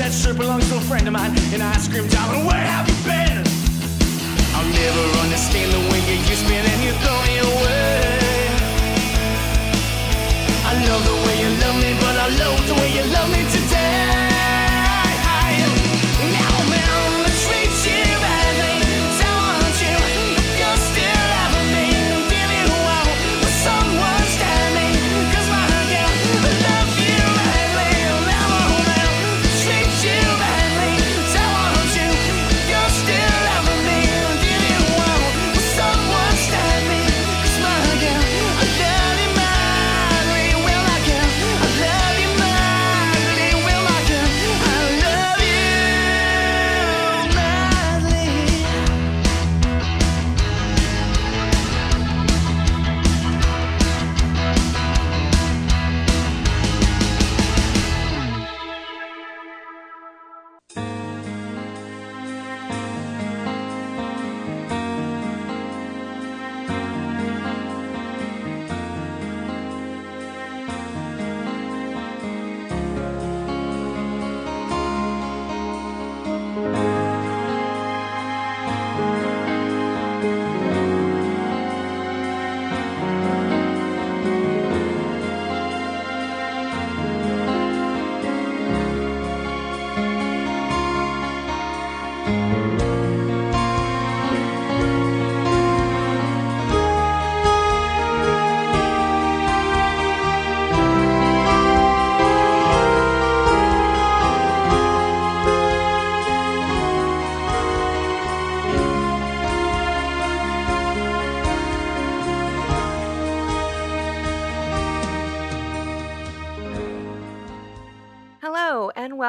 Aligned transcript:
that 0.00 0.12
shirt 0.12 0.38
belongs 0.38 0.66
to 0.70 0.76
a 0.76 0.80
friend 0.88 1.06
of 1.06 1.12
mine, 1.12 1.36
and 1.52 1.62
I 1.62 1.76
screamed 1.76 2.14
out, 2.14 2.32
Where 2.48 2.56
have 2.56 2.88
you 2.88 2.96
been? 3.04 3.44
I'll 4.56 4.70
never 4.72 5.04
understand 5.20 5.68
the 5.76 5.82
way 5.92 6.00
you 6.08 6.16
use 6.24 6.42
me 6.48 6.56
and 6.56 6.80
you 6.80 6.92
throw 7.04 7.18
me 7.28 7.36
away. 7.44 8.08
I 10.64 10.72
love 10.88 11.02
the 11.04 11.16
way 11.24 11.34
you 11.44 11.50
love 11.60 11.76
me, 11.84 11.90
but 12.00 12.16
I 12.16 12.28
love 12.40 12.60
the 12.66 12.74
way 12.80 12.88
you 12.96 13.04
love 13.12 13.28
me 13.28 13.44
today. 13.52 14.19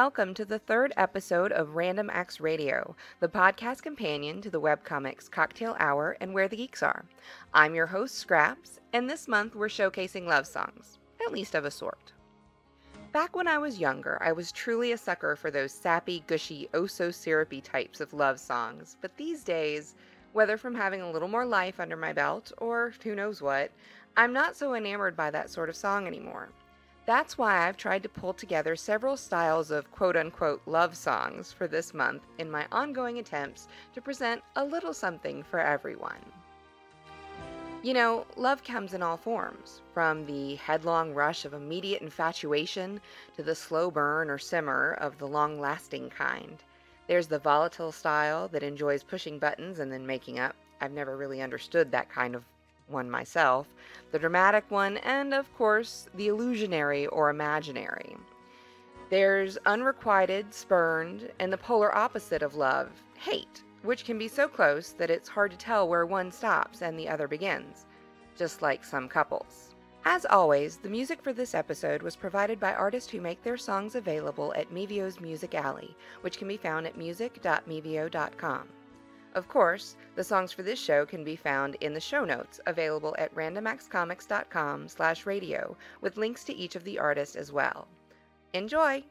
Welcome 0.02 0.34
to 0.34 0.44
the 0.44 0.58
third 0.58 0.92
episode 0.96 1.52
of 1.52 1.76
Random 1.76 2.10
Acts 2.12 2.40
Radio, 2.40 2.96
the 3.20 3.28
podcast 3.28 3.82
companion 3.82 4.40
to 4.40 4.50
the 4.50 4.60
webcomics 4.60 5.30
Cocktail 5.30 5.76
Hour 5.78 6.16
and 6.20 6.34
Where 6.34 6.48
the 6.48 6.56
Geeks 6.56 6.82
Are. 6.82 7.04
I'm 7.54 7.76
your 7.76 7.86
host, 7.86 8.16
Scraps, 8.16 8.80
and 8.92 9.08
this 9.08 9.28
month 9.28 9.54
we're 9.54 9.68
showcasing 9.68 10.26
love 10.26 10.48
songs, 10.48 10.98
at 11.24 11.30
least 11.30 11.54
of 11.54 11.64
a 11.64 11.70
sort. 11.70 12.12
Back 13.12 13.36
when 13.36 13.46
I 13.46 13.58
was 13.58 13.78
younger, 13.78 14.20
I 14.20 14.32
was 14.32 14.50
truly 14.50 14.90
a 14.90 14.98
sucker 14.98 15.36
for 15.36 15.52
those 15.52 15.70
sappy, 15.70 16.24
gushy, 16.26 16.68
oh 16.74 16.88
so 16.88 17.12
syrupy 17.12 17.60
types 17.60 18.00
of 18.00 18.12
love 18.12 18.40
songs, 18.40 18.96
but 19.00 19.16
these 19.16 19.44
days, 19.44 19.94
whether 20.32 20.56
from 20.56 20.74
having 20.74 21.02
a 21.02 21.12
little 21.12 21.28
more 21.28 21.46
life 21.46 21.78
under 21.78 21.96
my 21.96 22.12
belt 22.12 22.50
or 22.58 22.92
who 23.04 23.14
knows 23.14 23.40
what, 23.40 23.70
I'm 24.16 24.32
not 24.32 24.56
so 24.56 24.74
enamored 24.74 25.16
by 25.16 25.30
that 25.30 25.48
sort 25.48 25.68
of 25.68 25.76
song 25.76 26.08
anymore. 26.08 26.48
That's 27.04 27.36
why 27.36 27.66
I've 27.66 27.76
tried 27.76 28.04
to 28.04 28.08
pull 28.08 28.32
together 28.32 28.76
several 28.76 29.16
styles 29.16 29.72
of 29.72 29.90
quote 29.90 30.16
unquote 30.16 30.62
love 30.66 30.96
songs 30.96 31.52
for 31.52 31.66
this 31.66 31.92
month 31.92 32.22
in 32.38 32.50
my 32.50 32.66
ongoing 32.70 33.18
attempts 33.18 33.66
to 33.94 34.00
present 34.00 34.42
a 34.54 34.64
little 34.64 34.94
something 34.94 35.42
for 35.42 35.58
everyone. 35.58 36.20
You 37.82 37.94
know, 37.94 38.26
love 38.36 38.62
comes 38.62 38.94
in 38.94 39.02
all 39.02 39.16
forms, 39.16 39.80
from 39.92 40.24
the 40.24 40.54
headlong 40.54 41.12
rush 41.14 41.44
of 41.44 41.52
immediate 41.52 42.00
infatuation 42.00 43.00
to 43.36 43.42
the 43.42 43.56
slow 43.56 43.90
burn 43.90 44.30
or 44.30 44.38
simmer 44.38 44.92
of 45.00 45.18
the 45.18 45.26
long 45.26 45.58
lasting 45.58 46.10
kind. 46.10 46.62
There's 47.08 47.26
the 47.26 47.40
volatile 47.40 47.90
style 47.90 48.46
that 48.48 48.62
enjoys 48.62 49.02
pushing 49.02 49.40
buttons 49.40 49.80
and 49.80 49.90
then 49.90 50.06
making 50.06 50.38
up. 50.38 50.54
I've 50.80 50.92
never 50.92 51.16
really 51.16 51.42
understood 51.42 51.90
that 51.90 52.08
kind 52.08 52.36
of 52.36 52.44
one 52.92 53.10
myself, 53.10 53.66
the 54.10 54.18
dramatic 54.18 54.64
one, 54.68 54.98
and 54.98 55.34
of 55.34 55.52
course, 55.56 56.08
the 56.14 56.28
illusionary 56.28 57.06
or 57.06 57.30
imaginary. 57.30 58.16
There's 59.10 59.58
unrequited, 59.66 60.54
spurned, 60.54 61.30
and 61.38 61.52
the 61.52 61.58
polar 61.58 61.94
opposite 61.94 62.42
of 62.42 62.54
love, 62.54 62.90
hate, 63.18 63.62
which 63.82 64.04
can 64.04 64.18
be 64.18 64.28
so 64.28 64.48
close 64.48 64.92
that 64.92 65.10
it's 65.10 65.28
hard 65.28 65.50
to 65.50 65.56
tell 65.56 65.88
where 65.88 66.06
one 66.06 66.30
stops 66.30 66.82
and 66.82 66.98
the 66.98 67.08
other 67.08 67.28
begins, 67.28 67.86
just 68.36 68.62
like 68.62 68.84
some 68.84 69.08
couples. 69.08 69.74
As 70.04 70.26
always, 70.26 70.78
the 70.78 70.88
music 70.88 71.22
for 71.22 71.32
this 71.32 71.54
episode 71.54 72.02
was 72.02 72.16
provided 72.16 72.58
by 72.58 72.74
artists 72.74 73.10
who 73.10 73.20
make 73.20 73.42
their 73.42 73.56
songs 73.56 73.94
available 73.94 74.52
at 74.56 74.72
Mevio's 74.72 75.20
Music 75.20 75.54
Alley, 75.54 75.96
which 76.22 76.38
can 76.38 76.48
be 76.48 76.56
found 76.56 76.86
at 76.86 76.96
music.mevio.com. 76.96 78.68
Of 79.34 79.48
course, 79.48 79.96
the 80.14 80.24
songs 80.24 80.52
for 80.52 80.62
this 80.62 80.78
show 80.78 81.06
can 81.06 81.24
be 81.24 81.36
found 81.36 81.76
in 81.76 81.94
the 81.94 82.00
show 82.00 82.24
notes 82.24 82.60
available 82.66 83.14
at 83.18 83.34
randomactscomics.com 83.34 84.88
slash 84.88 85.24
radio 85.24 85.76
with 86.00 86.18
links 86.18 86.44
to 86.44 86.54
each 86.54 86.76
of 86.76 86.84
the 86.84 86.98
artists 86.98 87.36
as 87.36 87.50
well. 87.50 87.88
Enjoy! 88.52 89.02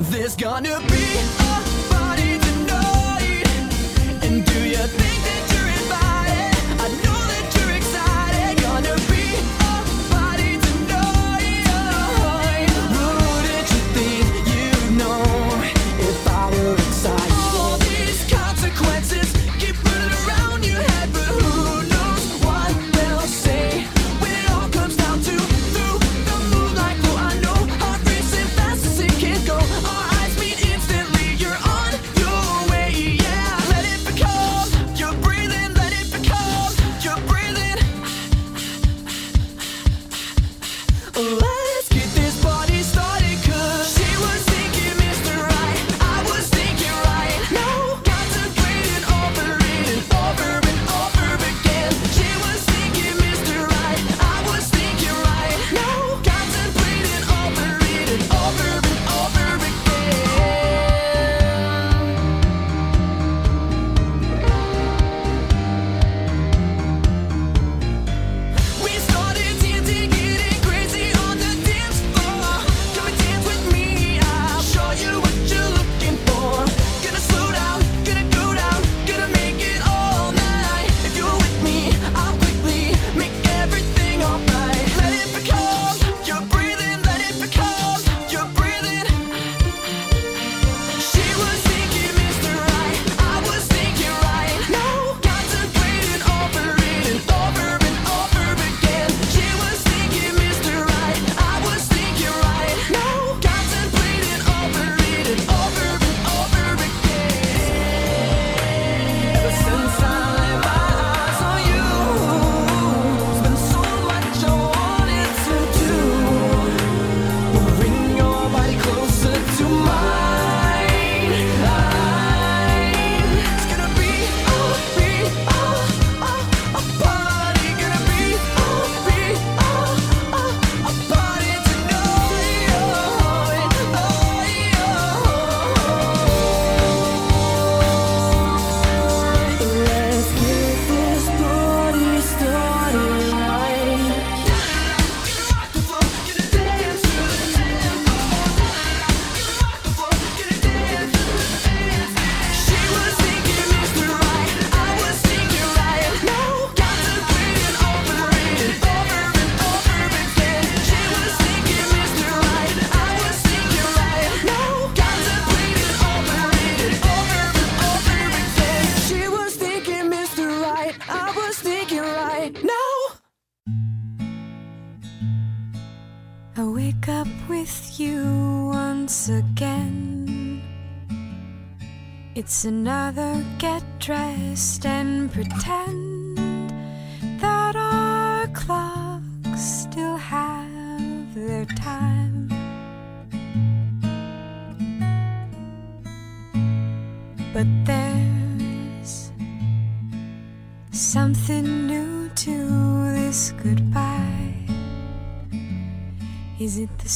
There's 0.00 0.34
gonna 0.34 0.80
be 0.88 1.49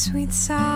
sweet 0.04 0.34
song. 0.34 0.73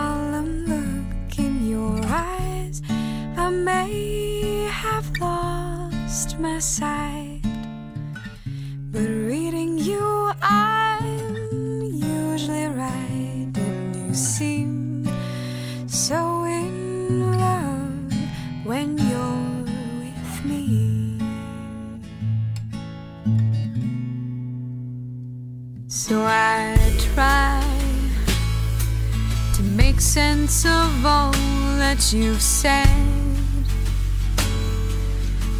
sense 30.49 30.64
of 30.64 31.05
all 31.05 31.33
that 31.78 32.12
you've 32.12 32.40
said. 32.40 32.88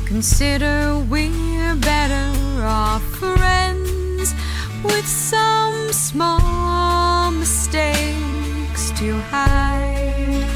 Consider 0.07 0.99
we're 1.11 1.77
better 1.77 2.65
off 2.65 3.03
friends 3.17 4.35
with 4.83 5.07
some 5.07 5.93
small 5.93 7.31
mistakes 7.33 8.91
to 8.99 9.19
hide. 9.31 10.47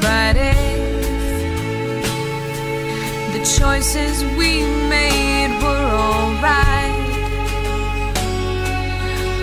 But 0.00 0.36
if 0.36 0.56
the 3.34 3.42
choices 3.58 4.24
we 4.38 4.62
made 4.88 5.60
were 5.62 5.84
alright. 6.00 6.73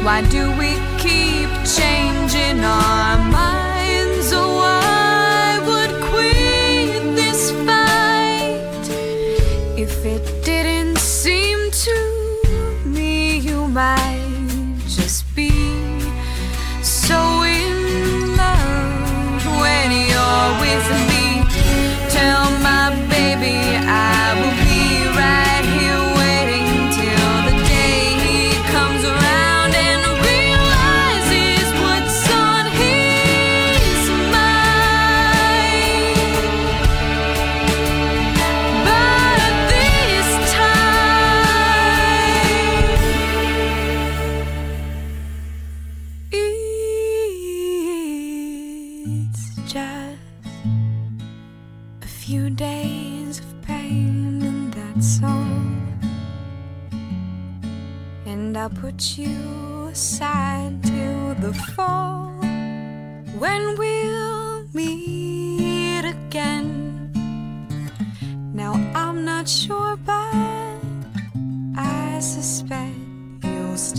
Why 0.03 0.24
do 0.24 0.50
we 0.58 0.79
keep 0.98 1.50
changing 1.63 2.63
our 2.63 3.17
minds? 3.31 3.60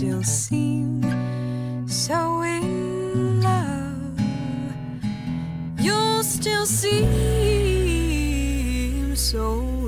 still 0.03 0.23
seem 0.23 1.01
so 1.87 2.41
in 2.41 3.41
love. 3.41 4.19
You'll 5.79 6.23
still 6.23 6.65
seem 6.65 7.05
so. 9.15 9.82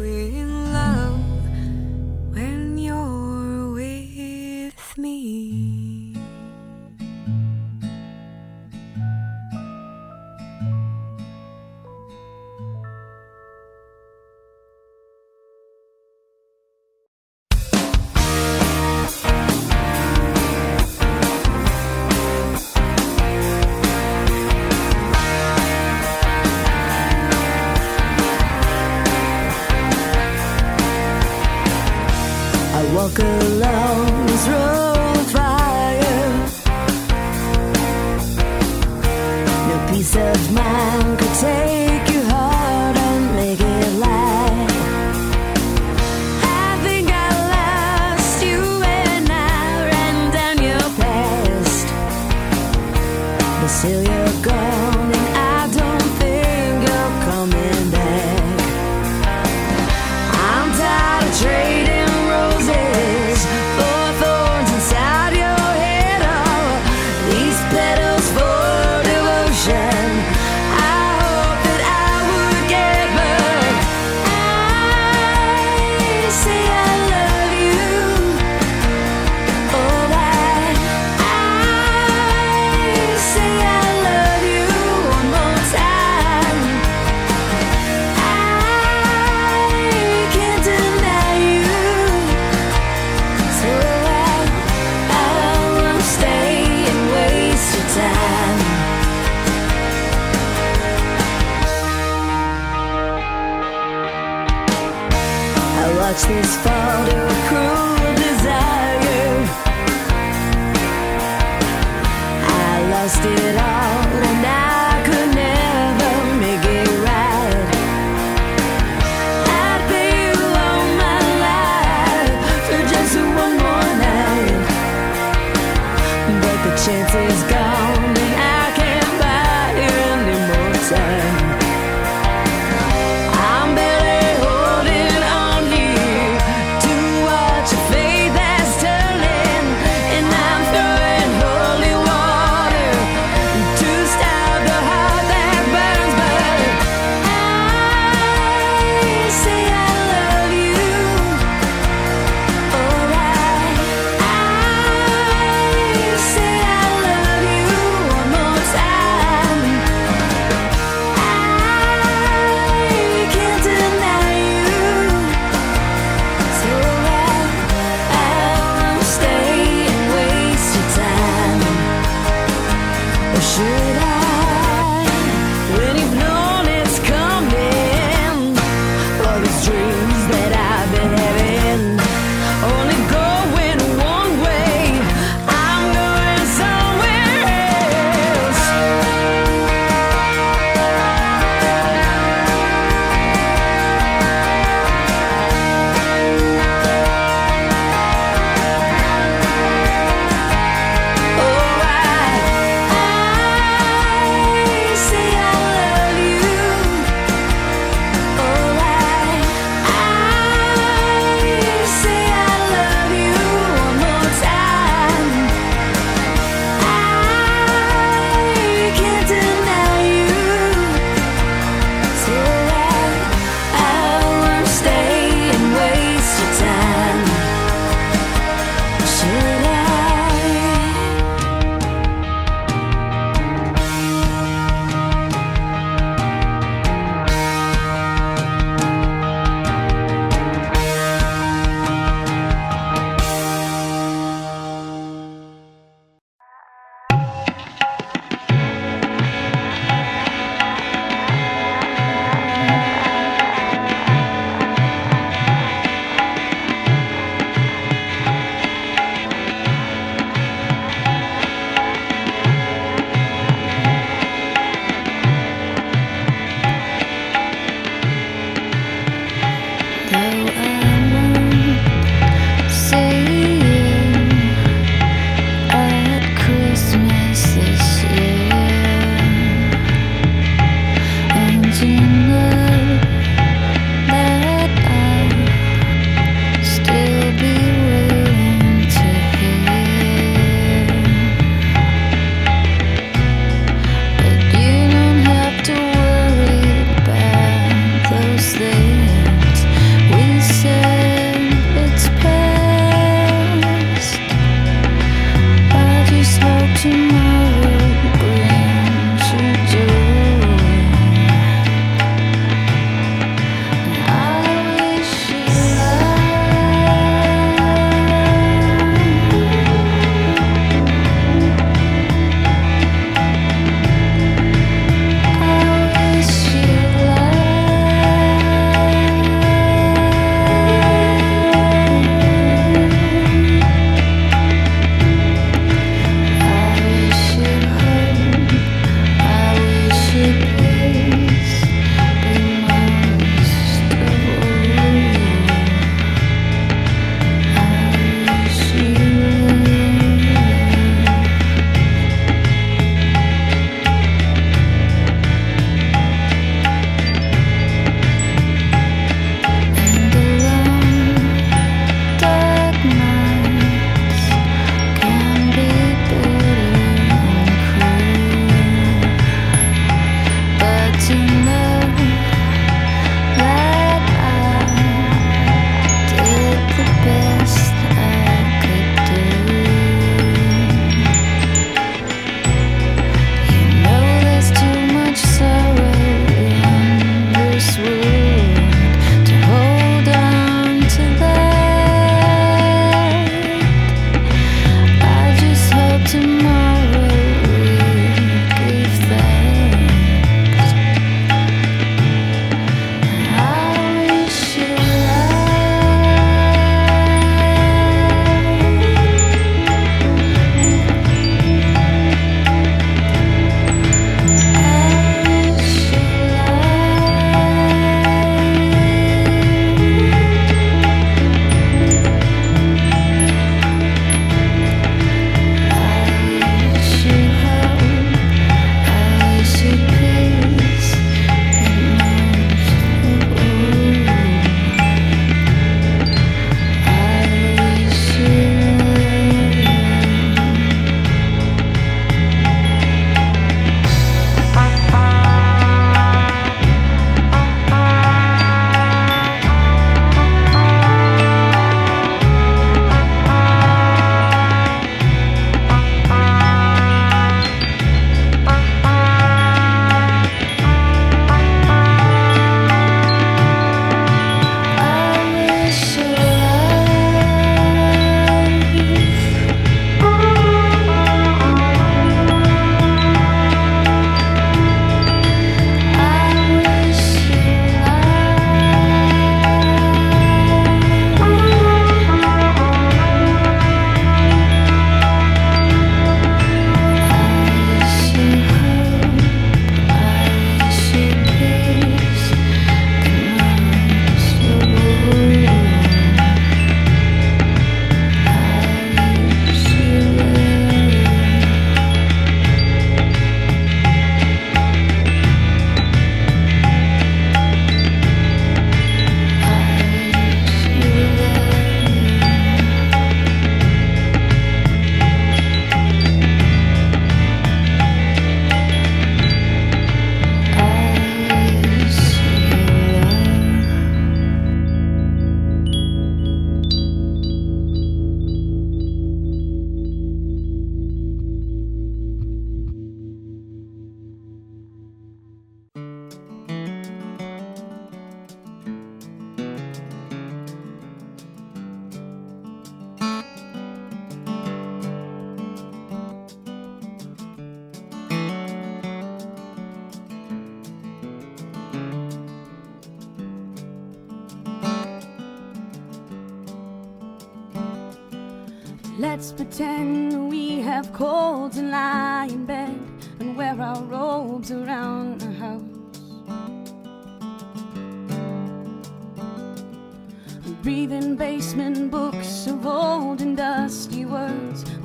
lost 113.05 113.23
it 113.23 113.55
all. 113.59 113.84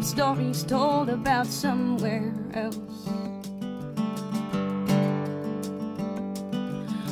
stories 0.04 0.62
told 0.64 1.08
about 1.08 1.46
somewhere 1.46 2.32
else. 2.54 3.08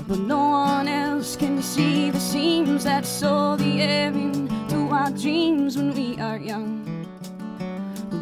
But 0.09 0.20
no 0.20 0.51
one 0.51 0.88
else 0.88 1.37
can 1.37 1.61
see 1.62 2.11
the 2.11 2.20
seams 2.20 2.85
that 2.85 3.05
sew 3.05 3.57
the 3.57 3.83
air 3.83 4.09
into 4.12 4.88
our 4.88 5.11
dreams 5.11 5.77
when 5.77 5.92
we 5.94 6.18
are 6.18 6.38
young. 6.38 6.85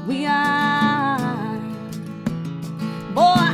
We 0.09 0.27
are. 0.27 1.61
Boy, 3.15 3.46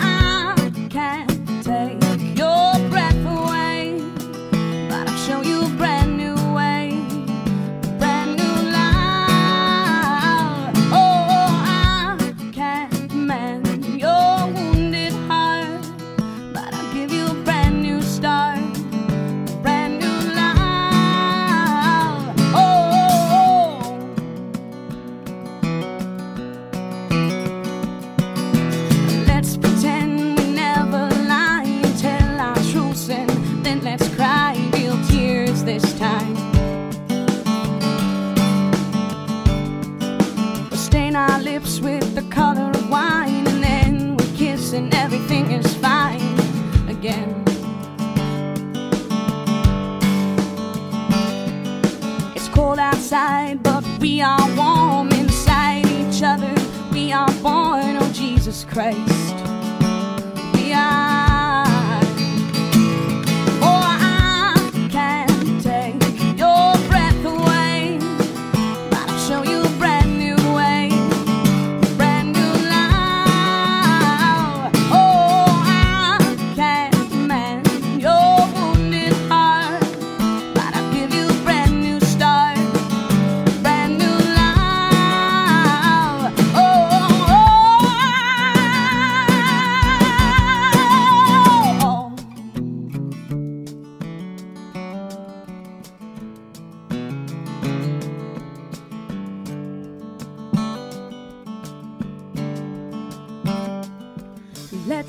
outside, 53.13 53.63
but 53.63 53.85
we 54.01 54.23
are 54.23 54.57
warm 54.57 55.11
inside 55.13 55.87
each 55.87 56.23
other. 56.23 56.55
We 56.93 57.13
are 57.13 57.31
born, 57.43 57.97
oh 57.97 58.11
Jesus 58.13 58.65
Christ. 58.65 59.22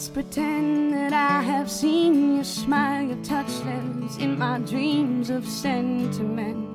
Pretend 0.09 0.93
that 0.93 1.13
I 1.13 1.41
have 1.41 1.69
seen 1.69 2.35
your 2.35 2.43
smile, 2.43 3.03
your 3.03 3.23
touch 3.23 3.49
lives 3.65 4.17
in 4.17 4.37
my 4.37 4.59
dreams 4.59 5.29
of 5.29 5.47
sentiment. 5.47 6.69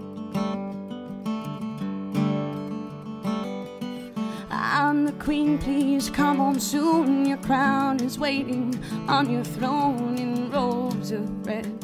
I'm 4.50 5.04
the 5.04 5.12
queen, 5.12 5.58
please 5.58 6.10
come 6.10 6.40
on 6.40 6.58
soon. 6.60 7.26
Your 7.26 7.38
crown 7.38 8.00
is 8.00 8.18
waiting 8.18 8.78
on 9.08 9.30
your 9.30 9.44
throne 9.44 10.16
in 10.16 10.50
robes 10.50 11.10
of 11.10 11.46
red. 11.46 11.77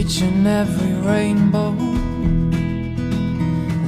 For 0.00 0.06
each 0.06 0.22
and 0.22 0.46
every 0.46 0.94
rainbow, 1.06 1.74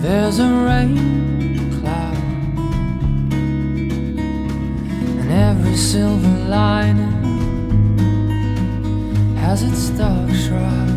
there's 0.03 0.39
a 0.41 0.47
rain 0.47 1.81
cloud, 1.81 2.17
and 5.21 5.33
every 5.33 5.75
silver 5.75 6.39
lining 6.49 7.17
has 9.37 9.63
its 9.63 9.89
dark 9.91 10.31
shroud. 10.35 10.91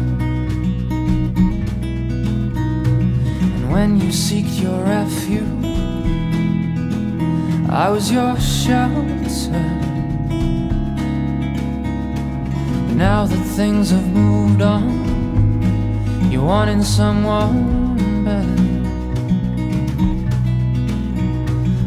And 3.55 3.71
when 3.71 4.01
you 4.01 4.11
seek 4.11 4.61
your 4.61 4.83
refuge, 4.83 5.65
I 7.69 7.89
was 7.89 8.11
your 8.11 8.37
shelter. 8.37 9.71
Now 12.95 13.25
that 13.25 13.45
things 13.55 13.91
have 13.91 14.07
moved 14.07 14.61
on, 14.61 15.04
you're 16.35 16.43
wanting 16.43 16.83
someone 16.83 17.95
better. 18.25 18.61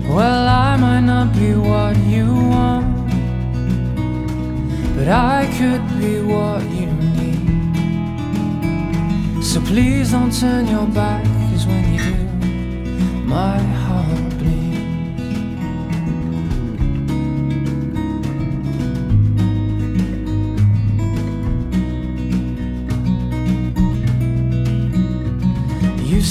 Well, 0.09 0.49
I 0.49 0.77
might 0.77 1.01
not 1.13 1.35
be 1.35 1.53
what 1.55 1.95
you 1.99 2.27
want, 2.55 2.87
but 4.97 5.07
I 5.07 5.47
could 5.59 5.85
be 6.01 6.23
what 6.23 6.63
you 6.79 6.87
need. 7.19 7.45
So 9.45 9.61
please 9.61 10.13
don't 10.13 10.33
turn 10.33 10.67
your 10.67 10.87
back, 10.87 11.25
cause 11.51 11.67
when 11.67 11.85
you 11.93 12.01
do, 12.01 12.25
my 13.37 13.59
heart 13.59 13.88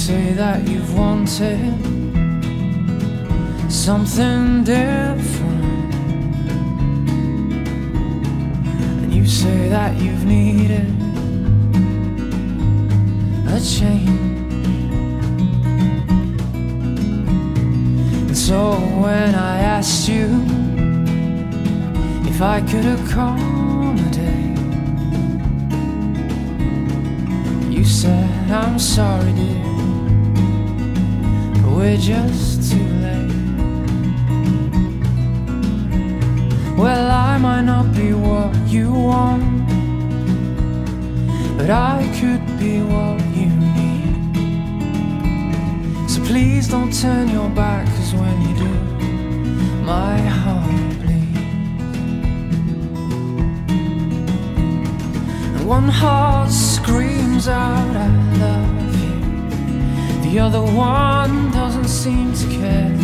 say 0.07 0.31
that 0.31 0.65
you've 0.65 0.97
wanted 0.97 1.59
something 3.69 4.63
different. 4.63 5.93
And 9.01 9.13
you 9.13 9.25
say 9.27 9.67
that 9.67 9.97
you've 10.01 10.23
needed 10.23 10.87
a 13.53 13.59
change. 13.59 14.07
And 18.27 18.37
so 18.37 18.75
when 19.03 19.35
I 19.35 19.59
asked 19.59 20.07
you 20.07 20.27
if 22.31 22.41
I 22.41 22.61
could 22.61 22.85
accommodate, 22.85 24.57
you 27.69 27.83
said, 27.83 28.49
I'm 28.49 28.79
sorry, 28.79 29.33
dear, 29.33 29.66
we're 31.77 31.95
just 31.97 32.71
too 32.71 32.87
late. 33.05 33.31
Well, 36.75 37.11
I 37.11 37.37
might 37.37 37.61
not 37.61 37.93
be 37.93 38.13
what 38.13 38.51
you 38.67 38.91
want, 38.91 39.67
but 41.55 41.69
I 41.69 41.97
could 42.19 42.43
be 42.57 42.81
what 42.81 43.19
you 43.37 43.49
need. 43.77 44.15
So 46.09 46.19
please 46.25 46.67
don't 46.67 46.91
turn 46.91 47.29
your 47.29 47.49
back, 47.49 47.85
cause 47.95 48.13
when 48.15 48.41
you 48.47 48.55
do, 48.65 48.73
my 49.85 50.17
heart 50.41 50.95
bleeds. 51.01 51.37
And 55.55 55.67
one 55.67 55.89
heart 55.89 56.49
screams 56.49 57.47
out, 57.47 57.95
I 57.95 58.07
love 58.39 58.86
you. 60.37 60.49
The 60.49 60.61
one 60.61 61.51
doesn't 61.51 61.87
seem 61.87 62.31
to 62.33 62.47
care. 62.59 62.95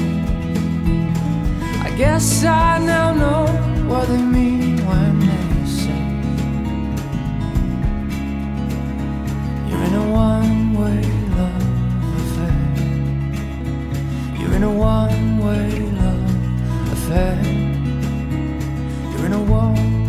I 1.87 1.89
guess 1.97 2.43
I 2.43 2.77
now 2.77 3.13
know 3.13 3.45
what 3.89 4.07
they 4.07 4.21
mean 4.21 4.77
when 4.89 5.19
they 5.19 5.65
say 5.79 6.03
you're 9.67 9.85
in 9.89 9.93
a 10.03 10.05
one-way 10.11 11.01
love 11.39 11.65
affair. 12.21 12.61
You're 14.39 14.55
in 14.59 14.63
a 14.63 14.73
one-way 14.93 15.69
love 16.01 16.31
affair. 16.95 17.35
You're 19.11 19.25
in 19.25 19.33
a 19.33 19.43
one-way 19.59 20.02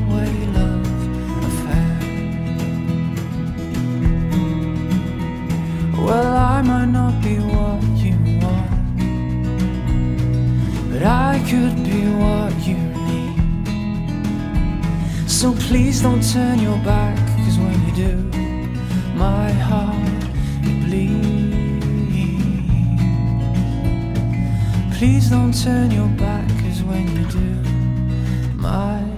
Well, 6.15 6.37
I 6.37 6.63
might 6.63 6.91
not 7.01 7.21
be 7.25 7.35
what 7.39 7.83
you 7.99 8.15
want, 8.41 8.99
but 10.89 11.03
I 11.03 11.43
could 11.51 11.75
be 11.83 12.07
what 12.23 12.55
you 12.69 12.79
need. 13.09 13.37
So 15.29 15.55
please 15.67 16.03
don't 16.03 16.23
turn 16.23 16.61
your 16.61 16.79
back, 16.85 17.19
cause 17.39 17.59
when 17.59 17.79
you 17.87 17.93
do, 18.07 18.15
my 19.17 19.51
heart 19.51 20.25
bleeds. 20.85 21.57
Please 24.97 25.31
don't 25.31 25.53
turn 25.65 25.91
your 25.91 26.11
back, 26.11 26.49
cause 26.61 26.81
when 26.85 27.09
you 27.17 27.25
do, 27.27 27.49
my 28.55 29.14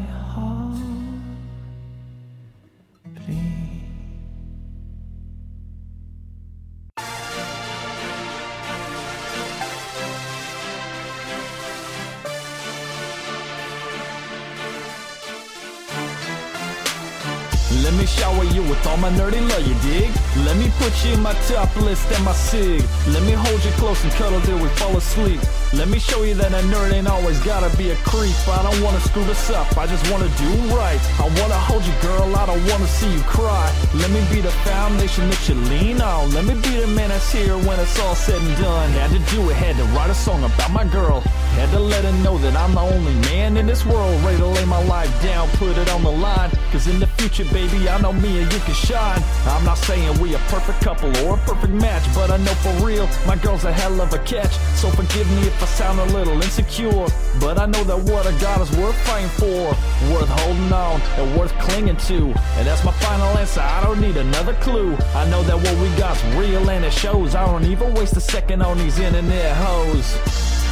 put 20.87 20.95
in 21.12 21.23
my 21.23 21.35
top 21.49 21.75
list 21.77 22.11
and 22.12 22.25
my 22.25 22.33
sig. 22.33 22.83
Let 23.09 23.23
me 23.23 23.33
hold 23.33 23.64
you 23.64 23.71
close 23.73 24.03
and 24.03 24.12
cuddle 24.14 24.40
till 24.40 24.59
we 24.59 24.69
fall 24.71 24.97
asleep. 24.97 25.40
Let 25.73 25.88
me 25.88 25.99
show 25.99 26.25
you 26.25 26.35
that 26.35 26.53
a 26.53 26.62
nerd 26.66 26.92
ain't 26.92 27.07
always 27.07 27.38
gotta 27.40 27.75
be 27.77 27.90
a 27.90 27.97
creep. 27.97 28.35
I 28.49 28.62
don't 28.62 28.83
wanna 28.83 29.01
screw 29.01 29.25
this 29.25 29.51
up, 29.51 29.66
I 29.79 29.87
just 29.87 30.11
wanna 30.11 30.29
do 30.37 30.51
right. 30.75 31.01
I 31.21 31.27
wanna 31.38 31.59
hold 31.69 31.85
you, 31.85 31.95
girl, 32.03 32.35
I 32.35 32.47
don't 32.47 32.64
wanna 32.66 32.88
see 32.88 33.12
you 33.12 33.21
cry. 33.21 33.66
Let 33.95 34.11
me 34.11 34.21
be 34.35 34.40
the 34.40 34.51
foundation 34.66 35.31
that 35.31 35.49
you 35.49 35.55
lean 35.71 36.01
on. 36.01 36.33
Let 36.33 36.45
me 36.45 36.55
be 36.55 36.75
the 36.83 36.88
man 36.88 37.11
that's 37.11 37.31
here 37.31 37.57
when 37.57 37.79
it's 37.79 37.99
all 38.01 38.16
said 38.16 38.40
and 38.40 38.57
done. 38.59 38.90
Had 38.90 39.11
to 39.11 39.21
do 39.35 39.49
it, 39.51 39.55
had 39.55 39.77
to 39.77 39.85
write 39.95 40.11
a 40.11 40.14
song 40.14 40.42
about 40.42 40.73
my 40.73 40.85
girl. 40.85 41.21
Had 41.55 41.71
to 41.71 41.79
let 41.79 42.05
her 42.05 42.16
know 42.25 42.37
that 42.38 42.57
I'm 42.57 42.75
the 42.75 42.81
only 42.81 43.14
man 43.31 43.57
in 43.57 43.66
this 43.66 43.87
world 43.87 44.23
ready 44.25 44.38
to 44.38 44.47
lay 44.47 44.64
my 44.64 44.83
life 44.87 45.11
down, 45.23 45.49
put 45.61 45.79
it 45.79 45.88
on 45.90 46.03
the 46.03 46.11
line. 46.11 46.51
Cause 46.73 46.87
in 46.88 46.99
the 46.99 47.07
future, 47.19 47.45
baby, 47.53 47.88
I 47.88 48.01
know 48.01 48.12
me 48.12 48.42
and 48.42 48.53
you 48.53 48.61
can 48.61 48.75
shine. 48.75 49.23
I'm 49.47 49.64
not 49.64 49.79
saying 49.79 50.21
we 50.21 50.35
a 50.35 50.38
perfect 50.51 50.81
couple 50.83 50.95
or 51.02 51.35
a 51.35 51.38
perfect 51.38 51.72
match, 51.72 52.02
but 52.14 52.30
I 52.30 52.37
know 52.38 52.54
for 52.64 52.72
real, 52.87 53.09
my 53.26 53.37
girl's 53.37 53.64
a 53.64 53.72
hell 53.72 54.00
of 54.00 54.12
a 54.12 54.18
catch. 54.18 54.52
So 54.76 54.90
forgive 54.90 55.30
me 55.32 55.46
if 55.46 55.62
I 55.62 55.66
sound 55.66 56.00
a 56.00 56.04
little 56.06 56.40
insecure. 56.42 57.06
But 57.40 57.59
I 57.59 57.66
know 57.66 57.85
that 57.85 57.98
what 57.98 58.26
I 58.26 58.38
got 58.40 58.61
is 58.61 58.70
worth 58.76 58.96
fighting 59.06 59.28
for, 59.30 59.68
worth 60.12 60.28
holding 60.28 60.72
on, 60.72 61.00
and 61.18 61.38
worth 61.38 61.52
clinging 61.59 61.96
to. 62.09 62.26
And 62.56 62.66
that's 62.66 62.85
my 62.85 62.92
final 62.92 63.28
answer, 63.38 63.61
I 63.61 63.82
don't 63.82 64.00
need 64.00 64.16
another 64.16 64.54
clue. 64.54 64.96
I 65.14 65.28
know 65.28 65.42
that 65.44 65.56
what 65.56 65.74
we 65.80 65.88
got's 65.98 66.22
real 66.37 66.68
and 66.70 66.85
it 66.85 66.92
shows. 66.92 67.35
I 67.35 67.44
don't 67.46 67.64
even 67.64 67.94
waste 67.94 68.16
a 68.16 68.20
second 68.20 68.62
on 68.62 68.78
these 68.78 68.98
internet 68.98 69.56
hoes. 69.56 70.18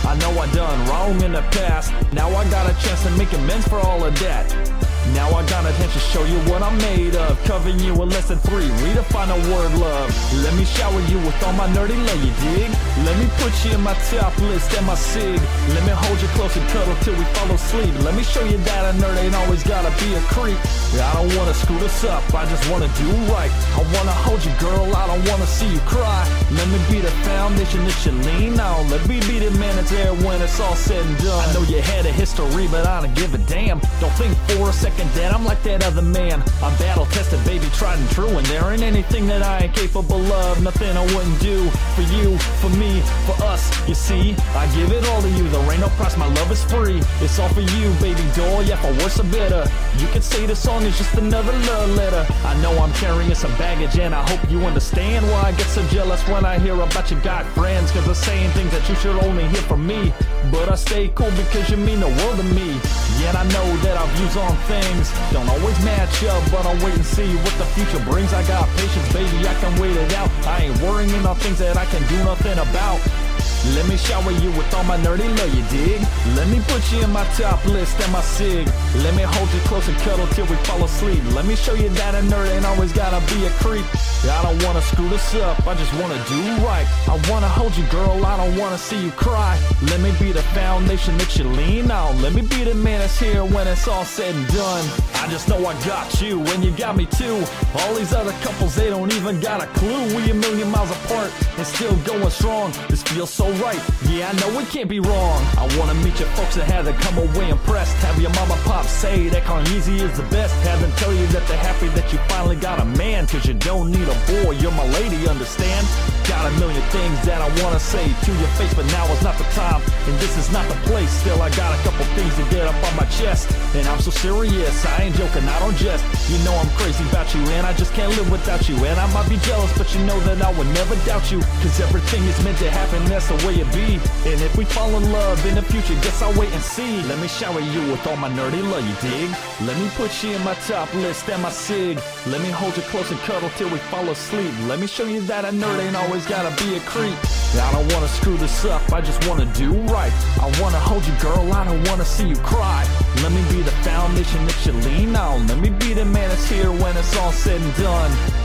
I 0.05 0.17
know 0.19 0.39
I 0.39 0.53
done 0.53 0.89
wrong 0.89 1.23
in 1.23 1.33
the 1.33 1.43
past. 1.51 1.93
Now 2.13 2.29
I 2.29 2.49
got 2.51 2.71
a 2.71 2.75
chance 2.87 3.03
to 3.05 3.11
make 3.13 3.33
amends 3.33 3.67
for 3.67 3.79
all 3.79 4.05
of 4.05 4.19
that. 4.21 4.84
Now 5.15 5.31
I 5.31 5.47
got 5.47 5.65
a 5.65 5.73
chance 5.79 5.93
to 5.95 5.99
show 6.01 6.25
you 6.25 6.39
what 6.51 6.61
I'm 6.63 6.77
made 6.79 7.15
of. 7.15 7.43
Covering 7.45 7.79
you 7.79 7.95
with 7.95 8.11
less 8.13 8.29
than 8.29 8.39
three. 8.39 8.69
Redefine 8.83 9.31
the 9.31 9.39
word 9.55 9.73
love. 9.79 10.11
Let 10.43 10.55
me 10.55 10.65
shower 10.65 11.01
you 11.07 11.19
with 11.19 11.41
all 11.45 11.53
my 11.53 11.69
nerdy 11.69 11.97
love, 12.07 12.21
you 12.25 12.35
dig? 12.43 12.71
Let 13.07 13.17
me 13.19 13.27
put 13.39 13.53
you 13.65 13.73
in 13.75 13.83
my 13.83 13.95
top 14.11 14.37
list 14.39 14.75
and 14.77 14.87
my 14.87 14.97
sig. 14.97 15.41
Let 15.71 15.83
me 15.87 15.95
hold 15.95 16.21
you 16.21 16.29
close 16.35 16.57
and 16.57 16.67
cuddle 16.71 16.97
till 17.03 17.15
we 17.15 17.25
fall 17.37 17.51
asleep. 17.55 17.95
Let 18.03 18.15
me 18.15 18.25
show 18.25 18.45
you 18.45 18.59
that 18.59 18.95
a 18.95 18.99
nerd 18.99 19.17
ain't 19.23 19.35
always 19.35 19.63
gotta 19.63 19.91
be 20.03 20.15
a 20.15 20.21
creep. 20.35 20.59
I 20.95 21.13
don't 21.15 21.35
wanna 21.37 21.55
screw 21.55 21.79
this 21.79 22.05
up, 22.05 22.23
I 22.35 22.47
just 22.47 22.69
wanna 22.71 22.89
do 22.99 23.11
right. 23.35 23.51
I 23.75 23.83
wanna 23.95 24.15
hold 24.27 24.45
you, 24.45 24.53
girl, 24.61 24.95
I 24.95 25.07
don't 25.07 25.27
wanna 25.29 25.47
see 25.47 25.67
you 25.67 25.81
cry. 25.81 26.23
Let 26.53 26.69
me 26.69 26.79
be 26.91 27.01
the 27.01 27.11
foundation 27.27 27.85
that 27.85 28.07
you 28.07 28.13
lean 28.13 28.61
on. 28.61 28.89
Let 28.91 29.07
me 29.09 29.19
be 29.21 29.39
the 29.39 29.51
man 29.59 29.75
that's 29.77 29.91
there 29.91 30.15
when 30.15 30.41
it's 30.41 30.59
all 30.61 30.77
said 30.77 31.05
and 31.05 31.19
done. 31.19 31.49
I 31.49 31.53
know 31.53 31.63
you 31.63 31.83
had 31.83 32.07
a 32.07 32.13
history, 32.13 32.69
but 32.69 32.87
I 32.87 33.03
don't 33.03 33.15
give 33.15 33.35
a 33.35 33.39
damn. 33.39 33.81
Don't 34.01 34.15
think 34.15 34.37
for 34.51 34.71
a 34.71 34.73
second 34.73 35.04
that 35.15 35.35
I'm 35.35 35.45
like 35.45 35.63
that 35.63 35.85
other 35.85 36.03
man. 36.03 36.43
I'm 36.63 36.77
battle 36.79 37.07
tested, 37.07 37.43
baby, 37.45 37.67
tried 37.75 37.99
and 37.99 38.11
true. 38.11 38.29
And 38.29 38.47
there 38.47 38.65
ain't 38.71 38.83
anything 38.83 39.27
that 39.27 39.43
I 39.43 39.65
ain't 39.65 39.75
capable 39.75 40.25
of. 40.33 40.63
Nothing 40.63 40.97
I 40.97 41.05
wouldn't 41.15 41.41
do 41.41 41.69
for 41.95 42.03
you, 42.03 42.39
for 42.61 42.71
me, 42.71 43.01
for 43.27 43.37
us. 43.45 43.63
You 43.89 43.95
see, 43.95 44.35
I 44.55 44.67
give 44.75 44.93
it 44.93 45.07
all 45.09 45.23
to 45.23 45.31
you. 45.31 45.49
There 45.49 45.73
ain't 45.73 45.81
no 45.81 45.89
price, 45.91 46.17
my 46.17 46.27
love 46.27 46.51
is 46.51 46.63
free. 46.65 47.01
It's 47.21 47.39
all 47.39 47.49
for 47.49 47.61
you, 47.61 47.93
baby 48.01 48.25
doll. 48.35 48.63
Yeah, 48.63 48.77
for 48.77 48.93
worse 49.03 49.19
or 49.21 49.25
better. 49.25 49.69
You 49.99 50.07
could 50.09 50.25
say 50.25 50.47
the 50.47 50.57
song 50.57 50.83
is 50.83 50.97
just 50.97 51.15
another 51.17 51.53
love 51.53 51.91
letter. 51.97 52.27
I 52.45 52.61
know 52.63 52.73
I'm 52.79 52.93
carrying 52.95 53.35
some 53.35 53.53
baggage, 53.57 53.99
and 53.99 54.15
I 54.15 54.23
hope 54.29 54.51
you 54.51 54.61
understand 54.61 55.25
why 55.27 55.43
I 55.49 55.53
get 55.53 55.67
so 55.67 55.87
jealous 55.89 56.23
when 56.29 56.45
I 56.45 56.59
hear 56.59 56.75
about 56.75 57.11
your 57.11 57.21
guy 57.21 57.45
friends. 57.55 57.91
Cause 57.93 58.05
they're 58.07 58.15
saying 58.15 58.51
things 58.51 58.71
that 58.73 58.89
you 58.89 58.95
should 58.97 59.17
only 59.25 59.47
hear 59.49 59.63
from 59.63 59.87
me. 59.87 60.13
But 60.51 60.69
I 60.69 60.75
stay 60.77 61.09
cool 61.15 61.31
because 61.33 61.71
you 61.71 61.77
mean 61.77 62.01
the 62.01 62.09
world 62.09 62.39
to 62.39 62.45
me. 62.55 62.79
Yet 63.21 63.35
I 63.37 63.45
know 63.55 63.67
that 63.85 63.97
our 63.97 64.07
views 64.17 64.37
on 64.37 64.57
things 64.69 64.94
don't 65.33 65.49
always 65.49 65.79
match 65.85 66.25
up, 66.25 66.43
but 66.51 66.67
I'll 66.67 66.85
wait 66.85 66.95
and 66.95 67.05
see 67.05 67.35
what 67.37 67.55
the 67.59 67.67
future 67.75 68.03
brings. 68.05 68.33
I 68.33 68.47
got 68.47 68.69
patience, 68.77 69.13
baby, 69.13 69.47
I 69.47 69.55
can 69.61 69.79
wait 69.81 69.97
it 69.97 70.13
out. 70.15 70.31
I 70.47 70.65
ain't 70.65 70.81
worrying 70.83 71.25
on 71.27 71.37
things 71.37 71.59
that 71.59 71.77
I 71.77 71.85
can 71.87 72.03
do 72.09 72.19
nothing 72.25 72.59
about. 72.59 73.24
Let 73.73 73.89
me 73.89 73.97
shower 73.97 74.31
you 74.31 74.51
with 74.53 74.73
all 74.75 74.85
my 74.85 74.99
nerdy 74.99 75.27
love, 75.39 75.55
you 75.55 75.65
dig? 75.73 76.01
Let 76.37 76.49
me 76.49 76.61
put 76.69 76.93
you 76.93 77.03
in 77.03 77.11
my 77.11 77.25
top 77.33 77.65
list 77.65 77.99
and 78.01 78.13
my 78.13 78.21
sig. 78.21 78.67
Let 78.97 79.15
me 79.17 79.23
hold 79.23 79.49
you 79.55 79.61
close 79.61 79.89
and 79.89 79.97
cuddle 79.99 80.27
till 80.29 80.45
we 80.47 80.57
fall 80.69 80.85
asleep. 80.85 81.23
Let 81.33 81.47
me 81.47 81.57
show 81.57 81.73
you 81.73 81.89
that 81.89 82.15
a 82.15 82.19
nerd 82.19 82.51
ain't 82.55 82.67
always 82.67 82.93
gotta 82.93 83.21
be 83.35 83.47
a 83.47 83.51
creep. 83.65 83.87
I 84.25 84.43
don't 84.43 84.63
wanna 84.65 84.83
screw 84.83 85.09
this 85.09 85.35
up, 85.37 85.67
I 85.67 85.75
just 85.75 85.93
wanna 85.95 86.23
do 86.29 86.41
right. 86.65 86.87
I 87.09 87.17
wanna 87.31 87.49
hold 87.49 87.75
you, 87.77 87.87
girl, 87.87 88.25
I 88.25 88.37
don't 88.37 88.57
wanna 88.59 88.79
see 88.79 89.03
you 89.03 89.11
cry. 89.13 89.59
Let 89.83 90.01
me 90.01 90.13
be 90.21 90.33
the 90.33 90.43
foundation 90.53 91.17
that 91.19 91.37
you 91.37 91.45
lean 91.45 91.91
on. 91.91 92.21
Let 92.21 92.35
me 92.35 92.43
be 92.43 92.65
the 92.65 92.75
man 92.75 93.01
that's 93.01 93.19
here 93.19 93.45
when 93.45 93.67
it's 93.67 93.89
all 93.89 94.05
said 94.05 94.35
and 94.35 94.47
done. 94.49 94.85
I 95.25 95.29
just 95.29 95.49
know 95.49 95.65
I 95.67 95.73
got 95.87 96.21
you, 96.21 96.41
and 96.53 96.63
you 96.63 96.71
got 96.73 96.97
me 96.97 97.07
too. 97.07 97.43
All 97.81 97.95
these 97.95 98.13
other 98.13 98.33
couples, 98.43 98.75
they 98.75 98.91
don't 98.91 99.13
even 99.15 99.41
got 99.41 99.63
a 99.63 99.67
clue. 99.79 100.05
We 100.15 100.31
a 100.31 100.35
million 100.35 100.71
miles 100.71 100.91
apart 100.91 101.33
and 101.57 101.67
still 101.67 101.97
going 102.05 102.31
strong. 102.31 102.73
This 102.89 103.03
feels 103.03 103.31
so 103.31 103.54
right. 103.61 103.81
Yeah, 104.09 104.31
I 104.31 104.33
know 104.41 104.59
it 104.61 104.69
can't 104.69 104.89
be 104.89 105.01
wrong. 105.01 105.45
I 105.59 105.69
wanna 105.79 105.95
meet 105.95 106.19
your 106.19 106.29
folks 106.31 106.55
that 106.57 106.71
had 106.71 106.85
to 106.87 106.93
come 107.05 107.19
away 107.19 107.51
impressed. 107.51 107.97
Have 108.05 108.21
your 108.21 108.31
mama 108.31 108.57
pop 108.65 108.87
say 108.87 109.29
that 109.29 109.45
Carnegie 109.45 110.01
is 110.01 110.17
the 110.17 110.25
best. 110.25 110.55
Have 110.67 110.81
them 110.81 110.93
tell 110.97 111.13
you 111.13 111.27
that 111.29 111.47
they're 111.47 111.59
happy 111.59 111.89
that 111.89 112.13
you 112.13 112.19
finally 112.29 112.57
got 112.57 112.81
a 112.81 112.85
man. 112.85 113.27
Cause 113.27 113.47
you 113.47 113.55
don't 113.55 113.91
need 113.91 114.09
a 114.09 114.19
boy, 114.27 114.53
you're 114.53 114.73
my 114.73 114.87
lady, 114.89 115.29
understand? 115.29 115.87
Got 116.35 116.51
a 116.51 116.59
million 116.59 116.83
things 116.91 117.15
that 117.31 117.41
I 117.41 117.47
wanna 117.63 117.79
say 117.79 118.03
to 118.03 118.33
your 118.43 118.53
face, 118.59 118.75
but 118.75 118.85
now 118.91 119.07
is 119.15 119.23
not 119.23 119.39
the 119.39 119.47
time, 119.55 119.81
and 119.81 120.15
this 120.19 120.37
is 120.37 120.51
not 120.51 120.67
the 120.67 120.75
place. 120.91 121.09
Still, 121.23 121.41
I 121.41 121.49
got 121.55 121.71
a 121.71 121.81
couple 121.87 122.05
things 122.19 122.35
to 122.35 122.45
get 122.51 122.67
up 122.67 122.75
on 122.75 122.97
my 122.97 123.07
chest, 123.07 123.55
and 123.73 123.87
I'm 123.87 124.01
so 124.01 124.11
serious, 124.11 124.75
I 124.85 125.05
ain't 125.05 125.15
joking, 125.15 125.47
I 125.47 125.59
don't 125.61 125.77
jest. 125.77 126.03
You 126.29 126.37
know 126.45 126.53
I'm 126.59 126.69
crazy 126.75 127.07
about 127.09 127.33
you, 127.35 127.41
and 127.55 127.65
I 127.65 127.73
just 127.75 127.95
can't 127.95 128.11
live 128.19 128.29
without 128.33 128.69
you. 128.69 128.75
And 128.85 128.99
I 128.99 129.07
might 129.15 129.29
be 129.31 129.39
jealous, 129.47 129.71
but 129.79 129.87
you 129.95 130.03
know 130.05 130.19
that 130.27 130.43
I 130.43 130.51
would 130.59 130.67
never 130.75 130.97
doubt 131.07 131.31
you, 131.31 131.39
cause 131.63 131.79
everything 131.81 132.25
is 132.25 132.43
meant 132.43 132.59
to 132.59 132.71
happen, 132.71 133.05
that's 133.05 133.29
the 133.31 133.39
way 133.47 133.55
it 133.63 133.71
be. 133.73 134.03
And 134.29 134.43
if 134.43 134.57
we 134.59 134.65
fall 134.65 134.91
in 134.99 135.13
love 135.13 135.39
in 135.47 135.55
the 135.55 135.63
future, 135.63 135.95
guess 136.03 136.21
I'll 136.21 136.35
wait 136.35 136.51
and 136.51 136.63
see. 136.63 137.01
Let 137.07 137.21
me 137.21 137.29
shower 137.29 137.61
you 137.61 137.81
with 137.93 138.05
all 138.09 138.17
my 138.17 138.29
nerdy 138.31 138.61
love, 138.73 138.83
you 138.83 138.97
dig? 139.09 139.31
Let 139.63 139.79
me 139.79 139.89
put 139.95 140.11
you 140.25 140.35
in 140.35 140.43
my 140.43 140.55
top 140.67 140.93
list 140.95 141.31
and 141.31 141.41
my 141.43 141.51
sig. 141.51 141.97
Let 142.27 142.41
me 142.43 142.51
hold 142.51 142.77
you 142.77 142.83
close 142.91 143.09
and 143.13 143.21
cuddle 143.21 143.51
till 143.57 143.71
we 143.71 143.79
fall 143.93 144.11
asleep. 144.11 144.53
Let 144.67 144.81
me 144.81 144.89
show 144.89 145.07
you 145.07 145.21
that 145.31 145.45
a 145.45 145.53
nerd 145.55 145.79
ain't 145.79 145.95
always 145.95 146.24
gotta 146.29 146.51
be 146.65 146.77
a 146.77 146.81
creep. 146.81 147.15
I 147.55 147.71
don't 147.73 147.93
wanna 147.93 148.09
screw 148.09 148.37
this 148.37 148.65
up, 148.65 148.93
I 148.93 149.01
just 149.01 149.27
wanna 149.29 149.47
do 149.55 149.73
right. 149.93 150.13
I 150.41 150.47
wanna 150.61 150.79
hold 150.79 151.05
you, 151.07 151.15
girl, 151.21 151.53
I 151.53 151.65
don't 151.65 151.87
wanna 151.89 152.05
see 152.05 152.29
you 152.29 152.37
cry. 152.37 152.87
Let 153.23 153.33
me 153.33 153.43
be 153.51 153.63
the 153.63 153.71
foundation 153.83 154.45
that 154.47 154.67
you 154.67 154.73
lean 154.73 155.17
on. 155.17 155.47
Let 155.47 155.59
me 155.59 155.71
be 155.71 155.93
the 155.93 156.05
man 156.05 156.29
that's 156.29 156.49
here 156.49 156.71
when 156.71 156.97
it's 156.97 157.17
all 157.17 157.33
said 157.33 157.61
and 157.61 157.77
done. 157.77 158.44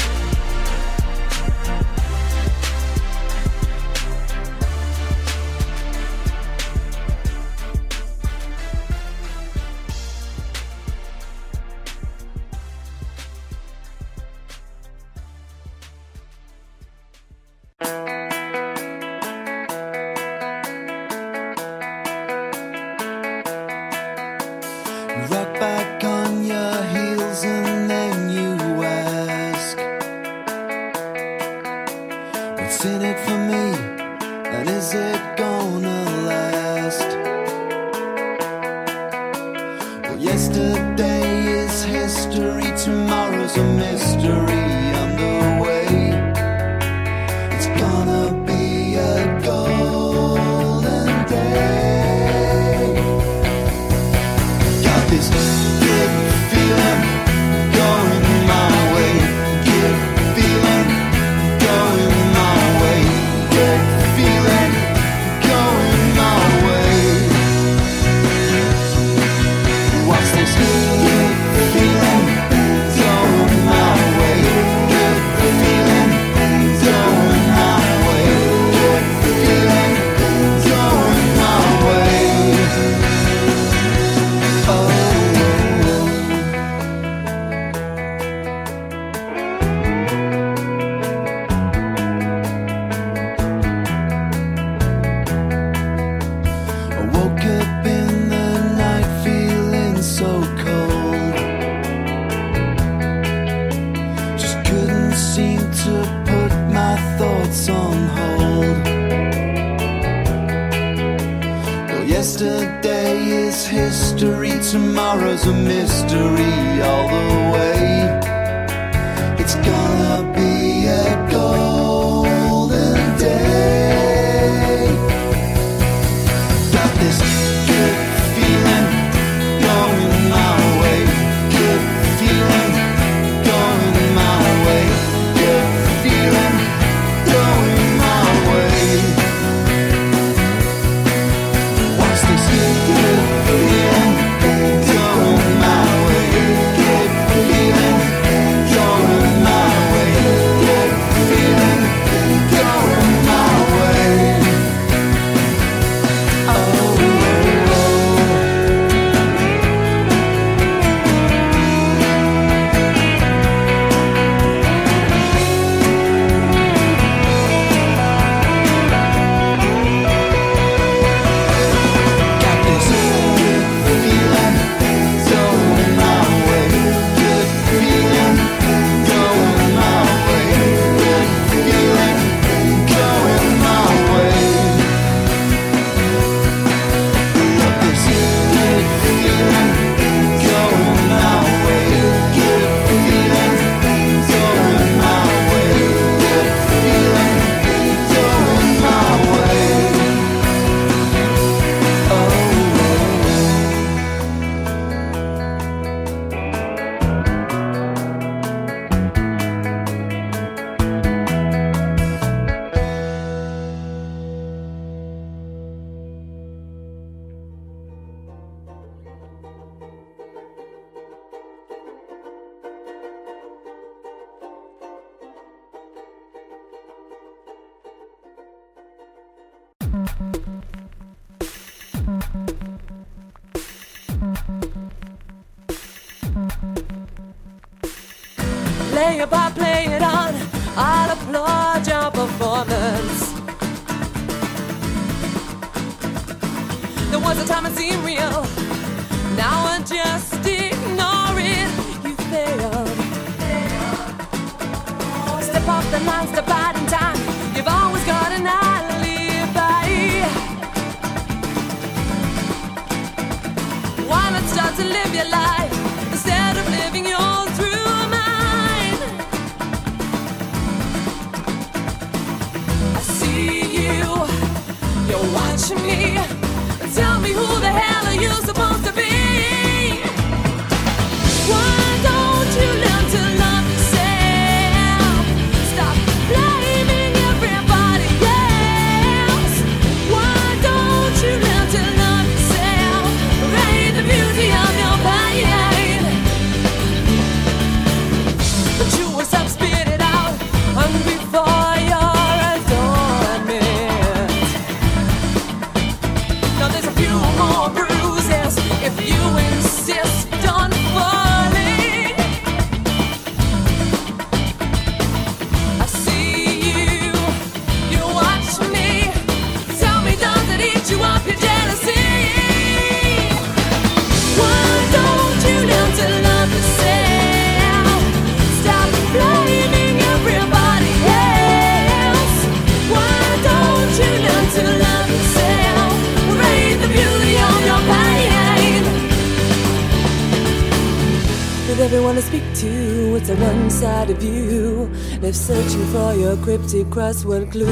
Crossword 347.00 347.50
clue. 347.54 347.69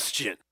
question. 0.00 0.49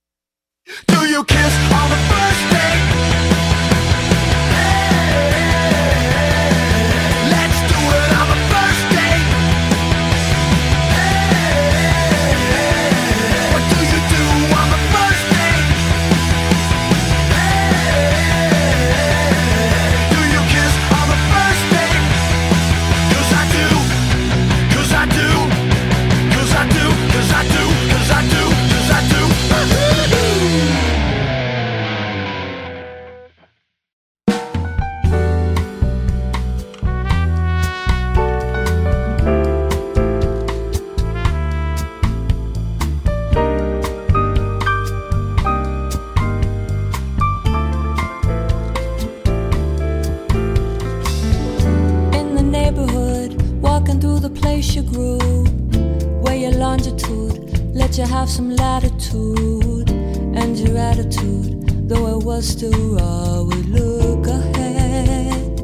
Let 57.79 57.97
you 57.97 58.07
have 58.07 58.29
some 58.29 58.51
latitude 58.57 59.89
and 59.89 60.59
your 60.59 60.77
attitude, 60.77 61.89
though 61.89 62.19
it 62.19 62.25
was 62.25 62.57
too 62.57 62.97
raw, 62.97 63.43
would 63.43 63.69
look 63.69 64.27
ahead. 64.27 65.59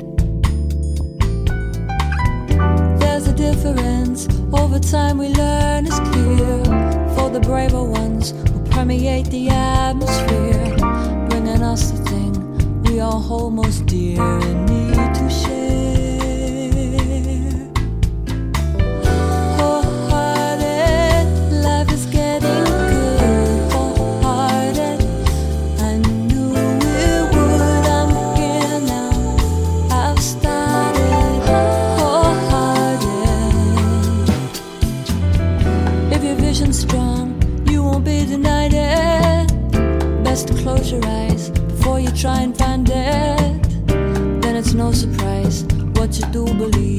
There's 3.01 3.27
a 3.27 3.35
difference, 3.35 4.29
over 4.53 4.79
time 4.79 5.19
we 5.19 5.31
learn 5.31 5.89
is 5.89 5.99
clear 5.99 6.65
for 7.17 7.31
the 7.31 7.41
braver 7.41 7.83
ones 7.83 8.31
who 8.31 8.65
permeate 8.71 9.27
the 9.27 9.49
atmosphere, 9.49 10.77
bringing 11.29 11.63
us 11.63 11.91
the 11.91 12.05
thing 12.11 12.83
we 12.85 13.01
all 13.01 13.21
hold 13.21 13.55
most 13.55 13.87
dear 13.87 14.23
and 14.23 14.67
need 14.67 15.15
to 15.17 15.29
share. 15.29 15.64
close 40.85 40.93
your 40.93 41.07
eyes 41.07 41.51
before 41.51 42.01
you 42.01 42.11
try 42.11 42.41
and 42.41 42.57
find 42.57 42.89
it. 42.91 43.87
Then 44.43 44.57
it's 44.57 44.75
no 44.75 44.93
surprise 44.93 45.65
what 45.95 46.19
you 46.19 46.27
do 46.27 46.45
believe. 46.45 46.94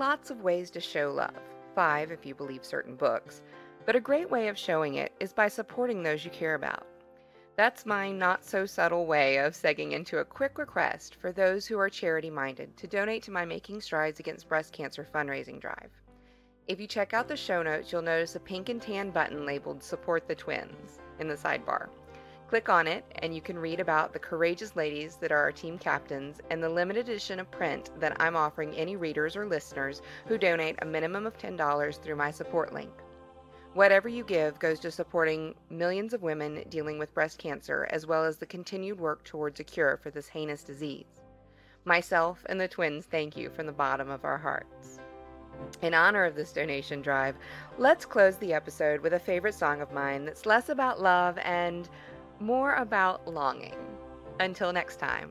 Lots 0.00 0.30
of 0.30 0.40
ways 0.40 0.70
to 0.70 0.80
show 0.80 1.12
love, 1.12 1.36
five 1.74 2.10
if 2.10 2.24
you 2.24 2.34
believe 2.34 2.64
certain 2.64 2.96
books, 2.96 3.42
but 3.84 3.94
a 3.94 4.00
great 4.00 4.30
way 4.30 4.48
of 4.48 4.56
showing 4.56 4.94
it 4.94 5.12
is 5.20 5.34
by 5.34 5.46
supporting 5.46 6.02
those 6.02 6.24
you 6.24 6.30
care 6.30 6.54
about. 6.54 6.86
That's 7.54 7.84
my 7.84 8.10
not 8.10 8.42
so 8.42 8.64
subtle 8.64 9.04
way 9.04 9.36
of 9.36 9.52
segging 9.52 9.92
into 9.92 10.18
a 10.18 10.24
quick 10.24 10.56
request 10.56 11.16
for 11.16 11.32
those 11.32 11.66
who 11.66 11.78
are 11.78 11.90
charity 11.90 12.30
minded 12.30 12.78
to 12.78 12.86
donate 12.86 13.22
to 13.24 13.30
my 13.30 13.44
Making 13.44 13.82
Strides 13.82 14.20
Against 14.20 14.48
Breast 14.48 14.72
Cancer 14.72 15.06
fundraising 15.14 15.60
drive. 15.60 15.90
If 16.66 16.80
you 16.80 16.86
check 16.86 17.12
out 17.12 17.28
the 17.28 17.36
show 17.36 17.62
notes, 17.62 17.92
you'll 17.92 18.00
notice 18.00 18.36
a 18.36 18.40
pink 18.40 18.70
and 18.70 18.80
tan 18.80 19.10
button 19.10 19.44
labeled 19.44 19.82
Support 19.82 20.26
the 20.26 20.34
Twins 20.34 20.98
in 21.18 21.28
the 21.28 21.34
sidebar. 21.34 21.90
Click 22.50 22.68
on 22.68 22.88
it, 22.88 23.04
and 23.20 23.32
you 23.32 23.40
can 23.40 23.56
read 23.56 23.78
about 23.78 24.12
the 24.12 24.18
courageous 24.18 24.74
ladies 24.74 25.14
that 25.14 25.30
are 25.30 25.38
our 25.38 25.52
team 25.52 25.78
captains 25.78 26.40
and 26.50 26.60
the 26.60 26.68
limited 26.68 27.08
edition 27.08 27.38
of 27.38 27.48
print 27.52 27.90
that 28.00 28.20
I'm 28.20 28.34
offering 28.34 28.74
any 28.74 28.96
readers 28.96 29.36
or 29.36 29.46
listeners 29.46 30.02
who 30.26 30.36
donate 30.36 30.74
a 30.82 30.84
minimum 30.84 31.26
of 31.26 31.38
$10 31.38 32.02
through 32.02 32.16
my 32.16 32.32
support 32.32 32.72
link. 32.72 32.90
Whatever 33.74 34.08
you 34.08 34.24
give 34.24 34.58
goes 34.58 34.80
to 34.80 34.90
supporting 34.90 35.54
millions 35.70 36.12
of 36.12 36.22
women 36.22 36.64
dealing 36.68 36.98
with 36.98 37.14
breast 37.14 37.38
cancer, 37.38 37.86
as 37.92 38.04
well 38.04 38.24
as 38.24 38.38
the 38.38 38.46
continued 38.46 38.98
work 38.98 39.22
towards 39.22 39.60
a 39.60 39.64
cure 39.64 39.96
for 40.02 40.10
this 40.10 40.26
heinous 40.26 40.64
disease. 40.64 41.20
Myself 41.84 42.44
and 42.48 42.60
the 42.60 42.66
twins 42.66 43.06
thank 43.06 43.36
you 43.36 43.50
from 43.50 43.66
the 43.66 43.72
bottom 43.72 44.10
of 44.10 44.24
our 44.24 44.38
hearts. 44.38 44.98
In 45.82 45.94
honor 45.94 46.24
of 46.24 46.34
this 46.34 46.52
donation 46.52 47.00
drive, 47.00 47.36
let's 47.78 48.04
close 48.04 48.36
the 48.36 48.52
episode 48.52 49.00
with 49.02 49.12
a 49.12 49.18
favorite 49.20 49.54
song 49.54 49.80
of 49.80 49.92
mine 49.92 50.24
that's 50.24 50.46
less 50.46 50.68
about 50.68 51.00
love 51.00 51.38
and 51.38 51.88
more 52.40 52.74
about 52.74 53.28
longing. 53.28 53.76
Until 54.40 54.72
next 54.72 54.96
time. 54.96 55.30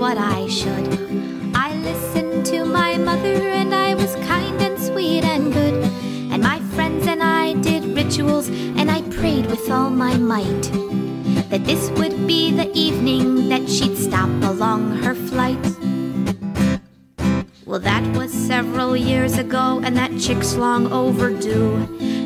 What 0.00 0.16
I 0.16 0.48
should. 0.48 0.88
I 1.54 1.74
listened 1.74 2.46
to 2.46 2.64
my 2.64 2.96
mother, 2.96 3.36
and 3.60 3.74
I 3.74 3.94
was 3.94 4.14
kind 4.26 4.58
and 4.62 4.78
sweet 4.78 5.24
and 5.24 5.52
good. 5.52 5.74
And 6.32 6.42
my 6.42 6.58
friends 6.74 7.06
and 7.06 7.22
I 7.22 7.52
did 7.60 7.84
rituals, 7.84 8.48
and 8.48 8.90
I 8.90 9.02
prayed 9.10 9.44
with 9.44 9.70
all 9.70 9.90
my 9.90 10.16
might 10.16 10.62
that 11.50 11.64
this 11.66 11.90
would 11.98 12.26
be 12.26 12.50
the 12.50 12.72
evening 12.72 13.50
that 13.50 13.68
she'd 13.68 13.98
stop 13.98 14.30
along 14.42 15.02
her 15.02 15.14
flight. 15.14 15.62
Well, 17.66 17.80
that 17.80 18.04
was 18.16 18.32
several 18.32 18.96
years 18.96 19.36
ago, 19.36 19.82
and 19.84 19.94
that 19.98 20.18
chick's 20.18 20.56
long 20.56 20.90
overdue. 20.90 21.74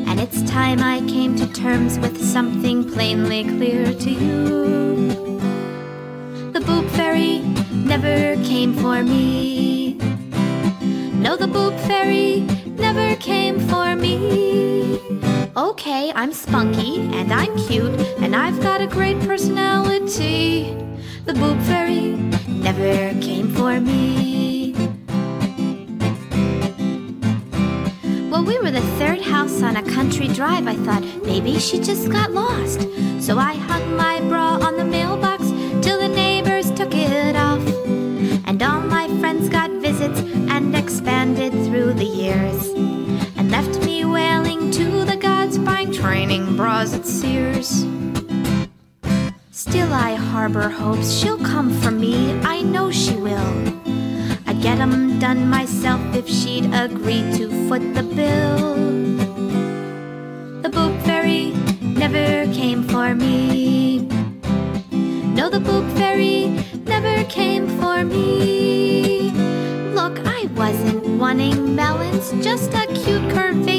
And 0.07 0.21
it's 0.21 0.49
time 0.49 0.79
I 0.79 1.01
came 1.09 1.35
to 1.35 1.47
terms 1.51 1.99
with 1.99 2.23
something 2.23 2.89
plainly 2.89 3.43
clear 3.43 3.93
to 3.93 4.09
you. 4.09 4.75
The 6.53 6.61
boob 6.61 6.87
fairy 6.91 7.54
never 7.85 8.35
came 8.43 8.73
for 8.73 9.03
me. 9.03 9.93
No, 11.13 11.37
the 11.37 11.47
boob 11.47 11.77
fairy 11.81 12.41
never 12.65 13.15
came 13.17 13.59
for 13.69 13.95
me. 13.95 14.99
Okay, 15.55 16.11
I'm 16.15 16.33
spunky 16.33 17.01
and 17.13 17.31
I'm 17.31 17.55
cute 17.67 17.93
and 18.19 18.35
I've 18.35 18.59
got 18.61 18.81
a 18.81 18.87
great 18.87 19.19
personality. 19.21 20.75
The 21.25 21.33
boob 21.33 21.61
fairy 21.61 22.17
never 22.47 23.13
came 23.21 23.53
for 23.53 23.79
me. 23.79 24.73
Well, 28.31 28.43
we 28.43 28.59
were 28.59 28.71
the 28.71 28.85
third 28.97 29.21
house 29.21 29.61
on 29.61 29.77
a 29.77 29.83
country 29.83 30.27
drive. 30.27 30.67
I 30.67 30.75
thought 30.75 31.03
maybe 31.23 31.59
she 31.59 31.79
just 31.79 32.11
got 32.11 32.31
lost. 32.31 32.81
So 33.19 33.37
I 33.37 33.53
hung 33.53 33.95
my 33.95 34.21
bra 34.21 34.57
on 34.61 34.75
the 34.75 34.85
mailbox 34.85 35.34
buying 46.35 46.57
bras 46.57 46.93
at 46.93 47.05
Sears. 47.05 47.85
Still, 49.51 49.93
I 49.93 50.15
harbor 50.15 50.67
hopes 50.69 51.11
she'll 51.11 51.37
come 51.37 51.69
for 51.81 51.91
me. 51.91 52.33
I 52.41 52.61
know 52.61 52.91
she 52.91 53.15
will. 53.15 53.51
I'd 54.45 54.61
get 54.61 54.79
'em 54.79 55.17
done 55.19 55.49
myself 55.49 56.01
if 56.13 56.27
she'd 56.27 56.67
agree 56.73 57.23
to 57.37 57.43
foot 57.67 57.85
the 57.97 58.03
bill. 58.03 58.75
The 60.63 60.69
boob 60.69 60.93
fairy 61.07 61.53
never 61.81 62.51
came 62.53 62.83
for 62.83 63.15
me. 63.15 64.07
No, 65.37 65.49
the 65.49 65.61
boob 65.61 65.85
fairy 65.97 66.39
never 66.85 67.23
came 67.37 67.65
for 67.79 68.03
me. 68.03 69.31
Look, 69.97 70.15
I 70.37 70.49
wasn't 70.61 71.01
wanting 71.21 71.75
melons, 71.75 72.25
just 72.43 72.73
a 72.73 72.85
cute 73.01 73.25
B. 73.65 73.74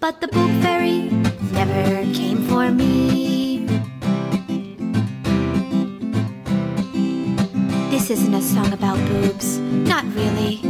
But 0.00 0.20
the 0.20 0.28
boob 0.28 0.62
fairy 0.62 1.10
never 1.52 2.02
came 2.14 2.46
for 2.46 2.70
me. 2.70 3.66
This 7.90 8.08
isn't 8.10 8.32
a 8.32 8.40
song 8.40 8.72
about 8.72 8.96
boobs. 9.08 9.58
Not 9.58 10.04
really. 10.14 10.60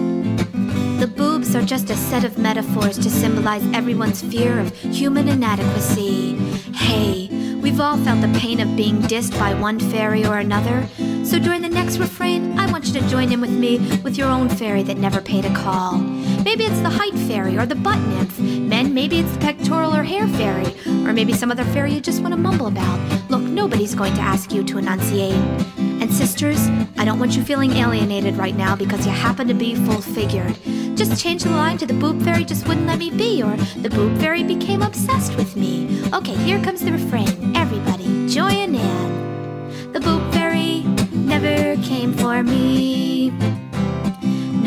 The 0.99 1.13
boobs 1.15 1.55
are 1.55 1.63
just 1.63 1.91
a 1.91 1.95
set 1.95 2.25
of 2.25 2.39
metaphors 2.39 2.99
to 2.99 3.11
symbolize 3.11 3.63
everyone's 3.75 4.23
fear 4.23 4.59
of 4.59 4.75
human 4.77 5.29
inadequacy. 5.29 6.37
Hey, 6.73 7.29
we've 7.61 7.81
all 7.81 7.99
felt 7.99 8.23
the 8.23 8.39
pain 8.39 8.61
of 8.61 8.77
being 8.77 9.03
dissed 9.03 9.39
by 9.39 9.53
one 9.53 9.79
fairy 9.79 10.25
or 10.25 10.39
another. 10.39 10.89
So 11.23 11.39
during 11.39 11.61
the 11.61 11.69
next 11.69 11.99
refrain, 11.99 12.59
I 12.59 12.71
want 12.73 12.87
you 12.87 12.95
to 12.95 13.09
join 13.09 13.31
in 13.31 13.43
with 13.43 13.51
me 13.51 13.79
with 14.03 14.17
your 14.17 14.29
own 14.29 14.49
fairy 14.49 14.83
that 14.85 14.97
never 14.97 15.21
paid 15.21 15.45
a 15.45 15.55
call. 15.55 16.01
Maybe 16.49 16.65
it's 16.65 16.81
the 16.81 16.89
height 16.89 17.13
fairy 17.13 17.59
or 17.59 17.67
the 17.67 17.75
butt 17.75 17.99
nymph. 17.99 18.39
Men, 18.39 18.95
maybe 18.95 19.19
it's 19.19 19.31
the 19.33 19.39
pectoral 19.39 19.95
or 19.95 20.03
hair 20.03 20.27
fairy. 20.27 20.75
Or 21.07 21.13
maybe 21.13 21.35
some 21.35 21.51
other 21.51 21.63
fairy 21.63 21.93
you 21.93 22.01
just 22.01 22.23
want 22.23 22.33
to 22.33 22.41
mumble 22.41 22.69
about. 22.69 22.99
Look, 23.29 23.43
nobody's 23.43 23.95
going 23.95 24.15
to 24.15 24.23
ask 24.23 24.51
you 24.51 24.65
to 24.65 24.79
enunciate. 24.79 25.35
And 25.77 26.11
sisters, 26.11 26.67
I 26.97 27.05
don't 27.05 27.19
want 27.19 27.37
you 27.37 27.45
feeling 27.45 27.73
alienated 27.73 28.39
right 28.39 28.57
now 28.57 28.75
because 28.75 29.05
you 29.05 29.13
happen 29.13 29.47
to 29.49 29.53
be 29.53 29.75
full 29.75 30.01
figured. 30.01 30.59
Just 30.97 31.23
change 31.23 31.43
the 31.43 31.51
line 31.51 31.77
to 31.77 31.87
the 31.87 31.93
boob 31.93 32.23
fairy 32.23 32.45
just 32.45 32.67
wouldn't 32.67 32.87
let 32.87 32.99
me 32.99 33.11
be, 33.11 33.43
or 33.43 33.55
the 33.83 33.91
boob 33.91 34.19
fairy 34.19 34.43
became 34.43 34.81
obsessed 34.81 35.37
with 35.37 35.55
me. 35.55 36.03
Okay, 36.15 36.35
here 36.35 36.65
comes 36.65 36.81
the 36.81 36.93
refrain. 36.93 37.55
Everybody, 37.55 38.27
join 38.27 38.75
in. 38.75 39.93
The 39.93 40.01
boob 40.01 40.33
fairy 40.33 40.81
never 41.13 41.77
came 41.83 42.15
for 42.15 42.43
me. 42.43 43.35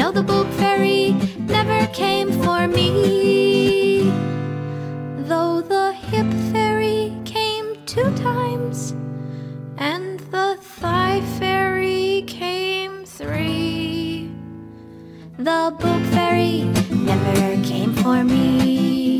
No, 0.01 0.11
the 0.11 0.23
boob 0.23 0.49
fairy 0.53 1.11
never 1.37 1.85
came 1.93 2.31
for 2.31 2.67
me. 2.67 4.09
Though 5.29 5.61
the 5.61 5.93
hip 5.93 6.25
fairy 6.51 7.15
came 7.23 7.75
two 7.85 8.09
times, 8.15 8.95
and 9.77 10.19
the 10.31 10.57
thigh 10.59 11.21
fairy 11.37 12.23
came 12.25 13.05
three. 13.05 14.31
The 15.37 15.75
boob 15.79 16.03
fairy 16.15 16.63
never 16.89 17.63
came 17.63 17.93
for 17.93 18.23
me. 18.23 19.10